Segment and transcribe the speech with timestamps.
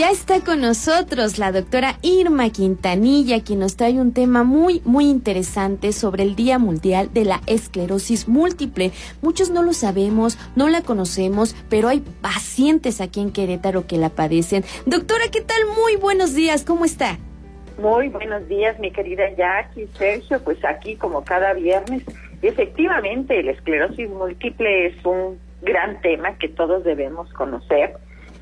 [0.00, 5.04] Ya está con nosotros la doctora Irma Quintanilla, quien nos trae un tema muy, muy
[5.04, 8.92] interesante sobre el Día Mundial de la Esclerosis Múltiple.
[9.20, 14.08] Muchos no lo sabemos, no la conocemos, pero hay pacientes aquí en Querétaro que la
[14.08, 14.64] padecen.
[14.86, 15.58] Doctora, ¿qué tal?
[15.76, 17.18] Muy buenos días, ¿cómo está?
[17.78, 22.04] Muy buenos días, mi querida Jackie, Sergio, pues aquí como cada viernes.
[22.40, 27.98] Efectivamente, la esclerosis múltiple es un gran tema que todos debemos conocer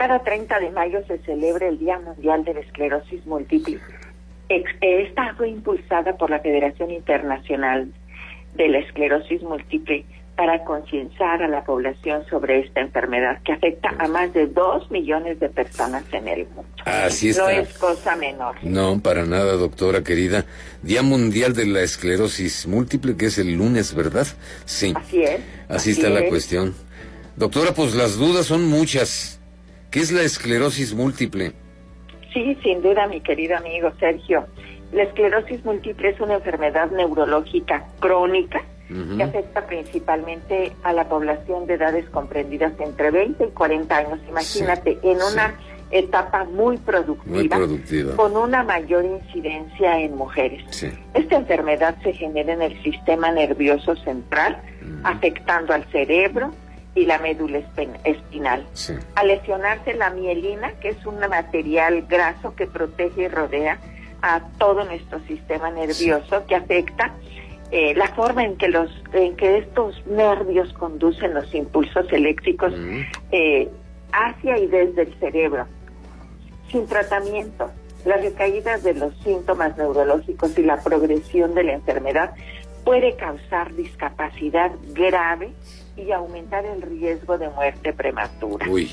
[0.00, 3.78] cada 30 de mayo se celebra el Día Mundial de la Esclerosis Múltiple.
[4.48, 7.92] Esta fue impulsada por la Federación Internacional
[8.54, 14.08] de la Esclerosis Múltiple para concienciar a la población sobre esta enfermedad que afecta a
[14.08, 16.64] más de 2 millones de personas en el mundo.
[16.86, 17.42] Así está.
[17.42, 18.56] No es cosa menor.
[18.62, 20.46] No, para nada, doctora querida.
[20.80, 24.26] Día Mundial de la Esclerosis Múltiple, que es el lunes, ¿verdad?
[24.64, 24.94] Sí.
[24.96, 25.40] Así es.
[25.68, 26.74] Así, está la cuestión.
[27.36, 29.39] Doctora, pues las dudas son muchas.
[29.90, 31.52] ¿Qué es la esclerosis múltiple?
[32.32, 34.46] Sí, sin duda, mi querido amigo Sergio.
[34.92, 38.62] La esclerosis múltiple es una enfermedad neurológica crónica
[39.16, 44.18] que afecta principalmente a la población de edades comprendidas entre 20 y 40 años.
[44.28, 45.54] Imagínate, en una
[45.92, 47.58] etapa muy productiva,
[48.16, 50.64] con una mayor incidencia en mujeres.
[51.14, 54.60] Esta enfermedad se genera en el sistema nervioso central,
[55.04, 56.52] afectando al cerebro,
[56.94, 57.62] y la médula
[58.04, 58.66] espinal.
[59.14, 63.78] Al lesionarse la mielina, que es un material graso que protege y rodea
[64.22, 67.12] a todo nuestro sistema nervioso, que afecta
[67.70, 72.74] eh, la forma en que los en que estos nervios conducen los impulsos eléctricos
[73.30, 73.68] eh,
[74.12, 75.66] hacia y desde el cerebro.
[76.70, 77.70] Sin tratamiento,
[78.04, 82.34] las recaídas de los síntomas neurológicos y la progresión de la enfermedad
[82.84, 85.52] puede causar discapacidad grave
[86.06, 88.66] y aumentar el riesgo de muerte prematura.
[88.68, 88.90] Uy.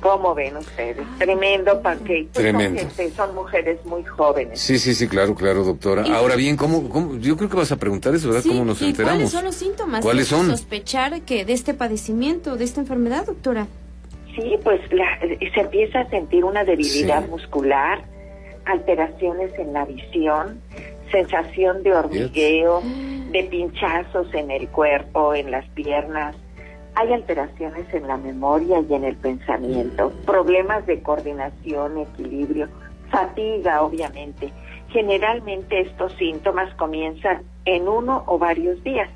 [0.00, 1.06] ¿Cómo ven ustedes?
[1.18, 2.82] Tremendo porque pues, Tremendo.
[3.16, 4.60] Son, mujeres muy jóvenes.
[4.60, 6.04] Sí, sí, sí, claro, claro, doctora.
[6.14, 8.44] Ahora bien, ¿cómo, ¿cómo, Yo creo que vas a preguntar eso, ¿verdad?
[8.46, 9.16] ¿Cómo nos enteramos?
[9.16, 10.02] ¿Cuáles son los síntomas?
[10.02, 10.46] ¿Cuáles son?
[10.48, 13.66] Sospechar que de este padecimiento, de esta enfermedad, doctora.
[14.34, 18.04] Sí, pues la, se empieza a sentir una debilidad muscular,
[18.66, 20.60] alteraciones en la visión,
[21.10, 22.82] sensación de hormigueo,
[23.36, 26.34] de pinchazos en el cuerpo, en las piernas.
[26.94, 32.68] Hay alteraciones en la memoria y en el pensamiento, problemas de coordinación, equilibrio,
[33.10, 34.50] fatiga, obviamente.
[34.88, 39.10] Generalmente estos síntomas comienzan en uno o varios días,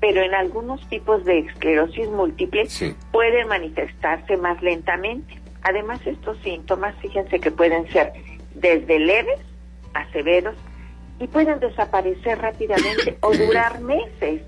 [0.00, 2.66] pero en algunos tipos de esclerosis múltiple
[3.12, 5.38] pueden manifestarse más lentamente.
[5.64, 8.14] Además, estos síntomas, fíjense que pueden ser
[8.54, 9.40] desde leves
[9.92, 10.54] a severos
[11.18, 14.42] y pueden desaparecer rápidamente o durar meses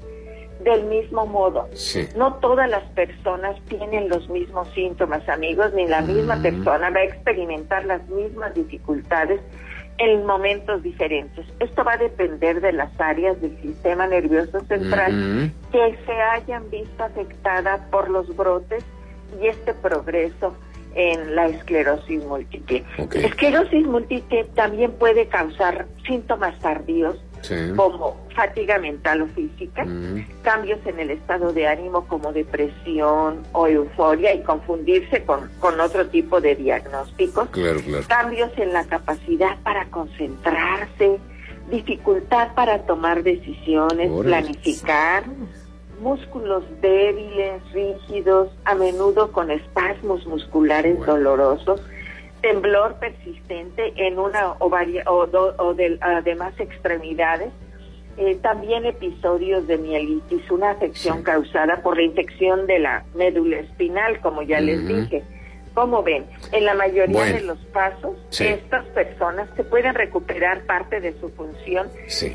[0.65, 1.69] del mismo modo.
[2.17, 6.43] No todas las personas tienen los mismos síntomas, amigos, ni la misma mm.
[6.43, 9.41] persona va a experimentar las mismas dificultades
[9.99, 11.47] en momentos diferentes.
[11.61, 15.53] Esto va a depender de las áreas del sistema nervioso central mm-hmm.
[15.73, 18.85] que se hayan visto afectadas por los brotes
[19.41, 20.55] y este progreso
[20.94, 22.84] en la esclerosis múltiple.
[23.15, 27.16] Esclerosis múltiple también puede causar síntomas tardíos
[27.76, 30.43] como fatiga mental o física, mm.
[30.43, 36.06] cambios en el estado de ánimo como depresión o euforia y confundirse con, con otro
[36.09, 37.49] tipo de diagnósticos,
[38.06, 41.19] cambios en la capacidad para concentrarse,
[41.70, 45.25] dificultad para tomar decisiones, planificar
[46.00, 51.81] músculos débiles, rígidos, a menudo con espasmos musculares dolorosos,
[52.41, 57.50] temblor persistente en una o, o, de, además extremidades,
[58.17, 64.20] eh, también episodios de mielitis, una afección causada por la infección de la médula espinal,
[64.20, 65.23] como ya les dije.
[65.75, 71.12] Como ven, en la mayoría de los casos, estas personas se pueden recuperar parte de
[71.20, 71.88] su función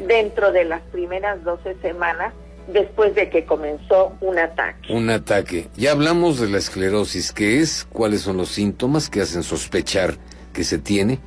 [0.08, 2.34] dentro de las primeras 12 semanas
[2.68, 4.94] después de que comenzó un ataque.
[4.94, 5.68] Un ataque.
[5.76, 7.86] Ya hablamos de la esclerosis, ¿qué es?
[7.92, 10.16] ¿Cuáles son los síntomas que hacen sospechar
[10.54, 11.20] que se tiene?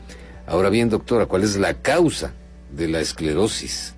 [0.46, 2.32] Ahora bien, doctora, ¿cuál es la causa
[2.70, 3.94] de la esclerosis?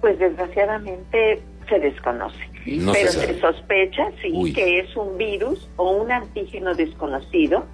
[0.00, 2.38] Pues desgraciadamente se desconoce.
[2.64, 7.64] pero se, sospecha, sí, que es un virus o un antígeno desconocido,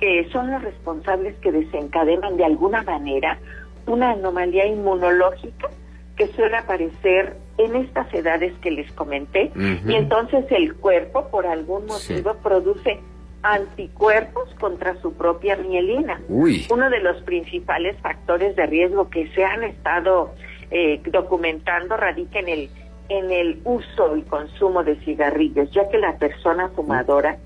[0.00, 3.38] que son los responsables que desencadenan de alguna manera
[3.86, 5.70] una anomalía inmunológica
[6.16, 9.52] que suele aparecer en estas edades que les comenté
[9.86, 13.00] y entonces el cuerpo por algún motivo produce
[13.42, 16.20] anticuerpos contra su propia mielina.
[16.28, 20.32] Uno de los principales factores de riesgo que se han estado
[20.70, 22.70] eh, documentando radica en el
[23.10, 27.36] en el uso y consumo de cigarrillos, ya que la persona fumadora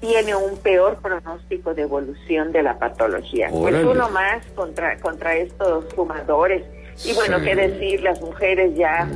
[0.00, 3.48] tiene un peor pronóstico de evolución de la patología.
[3.50, 6.62] Pues uno más contra contra estos fumadores
[7.04, 9.08] y bueno, qué decir, las mujeres ya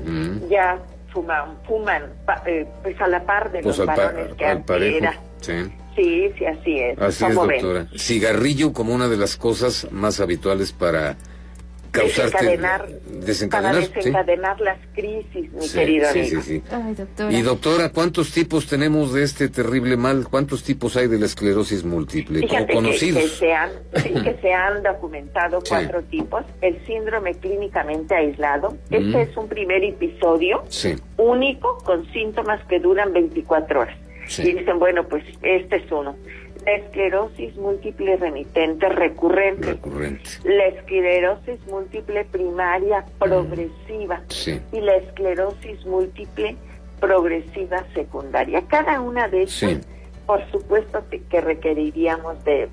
[0.49, 0.79] ya
[1.12, 2.05] fuman fuman
[2.46, 5.52] eh, pues a la par de pues los varones que antes Sí.
[5.96, 6.99] Sí, sí, así es.
[6.99, 7.87] Así es, doctora.
[7.96, 11.17] Cigarrillo como una de las cosas más habituales para
[11.93, 16.43] desencadenar, desencadenar, para desencadenar las crisis, mi querido amigo.
[16.43, 17.33] Sí, Ay, doctora.
[17.33, 20.27] Y doctora, ¿cuántos tipos tenemos de este terrible mal?
[20.29, 22.41] ¿Cuántos tipos hay de la esclerosis múltiple?
[22.41, 23.23] Fíjate conocidos.
[23.23, 26.44] Que, se han, que se han documentado cuatro tipos.
[26.61, 28.77] El síndrome clínicamente aislado.
[28.91, 30.65] Este es un primer episodio
[31.17, 33.99] único con síntomas que duran 24 horas.
[34.39, 36.17] Y dicen, bueno, pues este es uno.
[36.64, 39.79] La esclerosis múltiple remitente recurrente.
[40.44, 44.23] La esclerosis múltiple primaria progresiva.
[44.73, 46.56] Y la esclerosis múltiple
[47.00, 48.62] progresiva secundaria.
[48.69, 49.81] Cada una de estas,
[50.25, 52.69] por supuesto que requeriríamos de,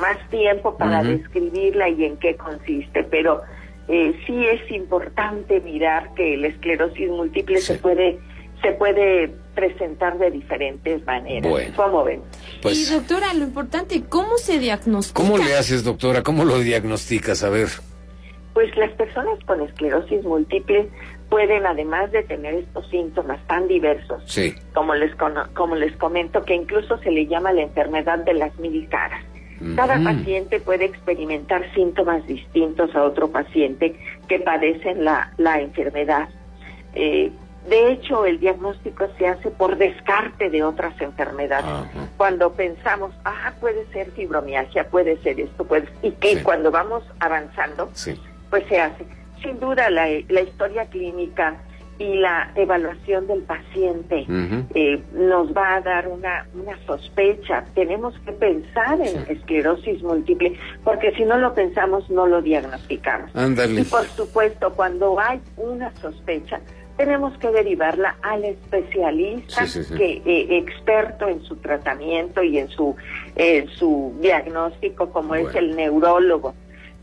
[0.00, 3.42] más tiempo para describirla y en qué consiste, pero
[3.88, 8.18] eh, sí es importante mirar que la esclerosis múltiple se puede
[8.68, 11.50] se puede presentar de diferentes maneras.
[11.50, 12.22] Bueno, ¿Cómo ven?
[12.62, 15.22] Pues, y doctora, lo importante, ¿cómo se diagnostica?
[15.22, 16.22] ¿Cómo le haces, doctora?
[16.22, 17.42] ¿Cómo lo diagnosticas?
[17.44, 17.68] A ver.
[18.52, 20.88] Pues las personas con esclerosis múltiple
[21.30, 24.54] pueden, además de tener estos síntomas tan diversos, sí.
[24.74, 25.12] como, les,
[25.54, 29.24] como les comento, que incluso se le llama la enfermedad de las mil caras.
[29.74, 33.96] Cada paciente puede experimentar síntomas distintos a otro paciente
[34.28, 36.28] que padecen la, la enfermedad.
[36.94, 37.32] Eh,
[37.68, 41.90] de hecho, el diagnóstico se hace por descarte de otras enfermedades.
[42.16, 47.90] Cuando pensamos, ah, puede ser fibromialgia, puede ser esto, puede y que cuando vamos avanzando,
[48.50, 49.04] pues se hace.
[49.42, 51.56] Sin duda, la, historia clínica
[51.98, 54.24] y la evaluación del paciente
[54.74, 57.64] eh, nos va a dar una, una sospecha.
[57.74, 63.30] Tenemos que pensar en esclerosis múltiple, porque si no lo pensamos, no lo diagnosticamos.
[63.68, 66.60] Y por supuesto, cuando hay una sospecha,
[66.98, 69.64] tenemos que derivarla al especialista
[69.96, 72.96] que eh, experto en su tratamiento y en su
[73.78, 76.54] su diagnóstico como es el neurólogo.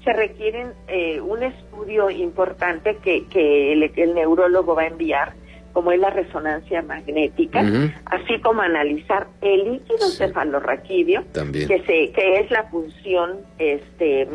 [0.03, 5.33] Se requieren eh, un estudio importante que, que el, neurólogo va a enviar
[5.75, 7.59] como es la resonancia magnética,
[8.05, 14.25] así como analizar el líquido cefalorraquídeo, que se que es la función este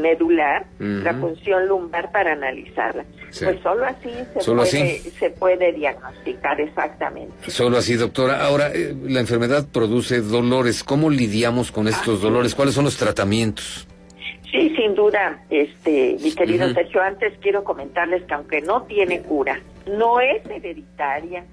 [0.00, 3.04] medular, la función lumbar para analizarla.
[3.42, 7.50] Pues solo así se puede se puede diagnosticar exactamente.
[7.50, 8.46] Solo así, doctora.
[8.46, 10.84] Ahora eh, la enfermedad produce dolores.
[10.84, 12.54] ¿Cómo lidiamos con estos dolores?
[12.54, 13.88] ¿Cuáles son los tratamientos?
[14.54, 19.60] Sí, sin duda, este, mi querido Sergio, antes quiero comentarles que aunque no tiene cura,
[19.98, 21.44] no es hereditaria,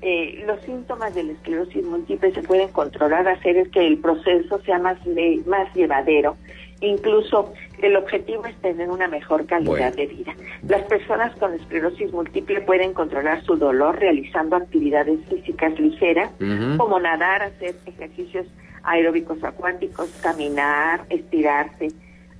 [0.00, 4.78] eh, los síntomas de la esclerosis múltiple se pueden controlar, hacer que el proceso sea
[4.78, 4.98] más,
[5.46, 6.36] más llevadero.
[6.80, 7.52] Incluso
[7.82, 10.32] el objetivo es tener una mejor calidad de vida.
[10.68, 16.30] Las personas con esclerosis múltiple pueden controlar su dolor realizando actividades físicas ligeras,
[16.76, 18.46] como nadar, hacer ejercicios
[18.84, 21.88] aeróbicos acuáticos, caminar, estirarse,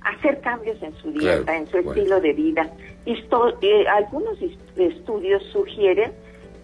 [0.05, 2.69] hacer cambios en su dieta, en su estilo de vida.
[3.05, 4.37] Esto, eh, algunos
[4.75, 6.11] estudios sugieren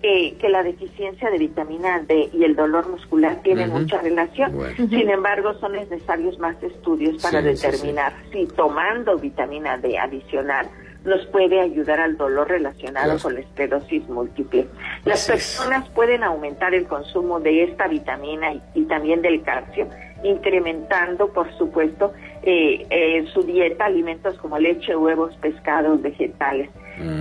[0.01, 4.51] que la deficiencia de vitamina D y el dolor muscular tienen mucha relación.
[4.75, 10.67] Sin embargo, son necesarios más estudios para determinar si tomando vitamina D adicional
[11.03, 14.67] nos puede ayudar al dolor relacionado con la esclerosis múltiple.
[15.05, 19.87] Las personas pueden aumentar el consumo de esta vitamina y también del calcio
[20.23, 26.69] incrementando, por supuesto, eh, en su dieta alimentos como leche, huevos, pescados, vegetales.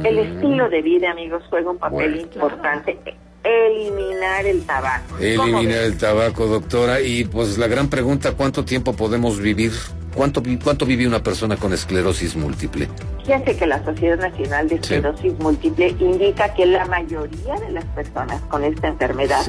[0.04, 2.99] El estilo de vida, amigos, juega un papel importante.
[3.42, 5.16] Eliminar el tabaco.
[5.18, 7.00] Eliminar el tabaco, doctora.
[7.00, 9.72] Y pues la gran pregunta, ¿cuánto tiempo podemos vivir?
[10.14, 12.88] ¿Cuánto, ¿Cuánto vive una persona con esclerosis múltiple?
[13.23, 18.41] Fíjense que la Sociedad Nacional de Esclerosis Múltiple indica que la mayoría de las personas
[18.43, 19.45] con esta enfermedad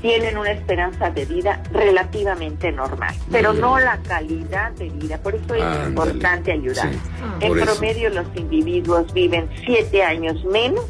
[0.00, 5.18] tienen una esperanza de vida relativamente normal, pero no la calidad de vida.
[5.18, 6.90] Por eso es importante ayudar.
[7.40, 10.84] En promedio los individuos viven siete años menos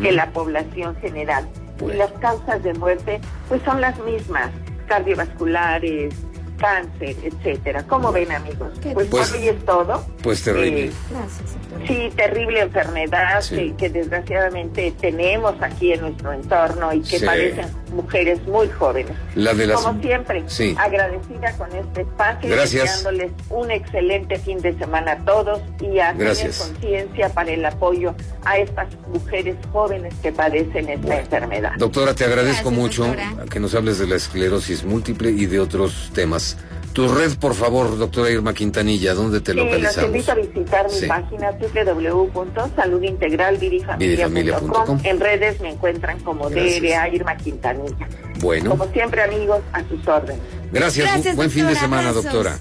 [0.00, 1.48] que la población general.
[1.80, 4.50] Y las causas de muerte pues son las mismas,
[4.86, 6.14] cardiovasculares,
[6.62, 7.82] cáncer, etcétera.
[7.88, 8.70] ¿Cómo ven, amigos?
[8.80, 10.06] Pues, Pues- por hoy es todo.
[10.22, 10.84] Pues terrible.
[10.86, 11.86] Eh, Gracias, doctora.
[11.88, 13.56] Sí, terrible enfermedad Sí.
[13.56, 17.26] que, que desgraciadamente tenemos aquí en nuestro entorno y que Sí.
[17.26, 19.12] padecen mujeres muy jóvenes.
[19.34, 19.80] La de las...
[19.82, 20.74] Como siempre, Sí.
[20.78, 22.82] agradecida con este espacio, Gracias.
[22.84, 26.58] deseándoles un excelente fin de semana a todos y a Gracias.
[26.58, 31.72] tener conciencia para el apoyo a estas mujeres jóvenes que padecen esta enfermedad.
[31.78, 33.44] Doctora, te agradezco Gracias, mucho doctora.
[33.50, 36.56] que nos hables de la esclerosis múltiple y de otros temas.
[36.92, 40.10] Tu red, por favor, doctora Irma Quintanilla, ¿dónde te Sí, los localizamos?
[40.10, 41.06] invito a visitar mi Sí.
[41.06, 43.98] página www.saludintegralvirifamilia.com.
[43.98, 45.00] Virifamilia.com.
[45.04, 46.50] En redes me encuentran como.
[46.50, 48.08] DRA Irma Quintanilla.
[48.40, 50.42] Bueno, Como siempre, amigos, a sus órdenes.
[50.70, 51.06] gracias.
[51.10, 51.80] Gracias, Buen fin de doctora.
[51.86, 52.30] semana, Abrazos.
[52.32, 52.58] doctora.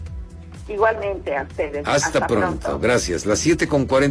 [0.70, 1.86] Igualmente a ustedes.
[1.86, 2.80] Hasta, pronto.
[2.80, 3.26] Gracias.
[3.26, 4.10] Las 7 con 40.